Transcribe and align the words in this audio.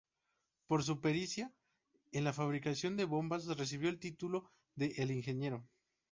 Por 0.65 0.83
su 0.83 0.99
pericia 0.99 1.53
en 2.11 2.23
la 2.23 2.33
fabricación 2.33 2.97
de 2.97 3.05
bombas 3.05 3.45
recibió 3.55 3.87
el 3.87 3.99
título 3.99 4.49
de 4.73 4.95
"el 4.97 5.11
ingeniero". 5.11 5.67